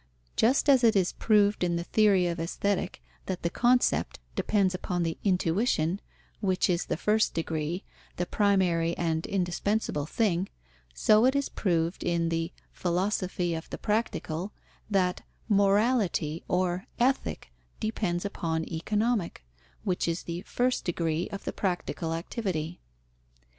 Just 0.35 0.67
as 0.67 0.83
it 0.83 0.95
is 0.95 1.11
proved 1.11 1.63
in 1.63 1.75
the 1.75 1.83
Theory 1.83 2.25
of 2.25 2.39
Aesthetic 2.39 3.03
that 3.27 3.43
the 3.43 3.51
concept 3.51 4.19
depends 4.35 4.73
upon 4.73 5.03
the 5.03 5.19
intuition, 5.23 6.01
which 6.39 6.71
is 6.71 6.85
the 6.85 6.97
first 6.97 7.35
degree, 7.35 7.83
the 8.15 8.25
primary 8.25 8.97
and 8.97 9.27
indispensable 9.27 10.07
thing, 10.07 10.49
so 10.95 11.25
it 11.25 11.35
is 11.35 11.49
proved 11.49 12.01
in 12.03 12.29
the 12.29 12.51
Philosophy 12.71 13.53
of 13.53 13.69
the 13.69 13.77
Practical 13.77 14.51
that 14.89 15.21
Morality 15.47 16.43
or 16.47 16.87
Ethic 16.99 17.51
depends 17.79 18.25
upon 18.25 18.65
Economic, 18.73 19.45
which 19.83 20.07
is 20.07 20.23
the 20.23 20.41
first 20.41 20.83
degree 20.83 21.29
of 21.31 21.43
the 21.43 21.53
practical 21.53 22.15
activity. 22.15 22.79